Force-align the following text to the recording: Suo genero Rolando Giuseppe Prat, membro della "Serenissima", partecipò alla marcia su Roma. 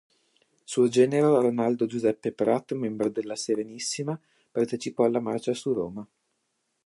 Suo 0.63 0.87
genero 0.87 1.39
Rolando 1.39 1.85
Giuseppe 1.85 2.31
Prat, 2.31 2.73
membro 2.73 3.07
della 3.09 3.35
"Serenissima", 3.35 4.19
partecipò 4.49 5.03
alla 5.05 5.19
marcia 5.19 5.53
su 5.53 5.71
Roma. 5.73 6.03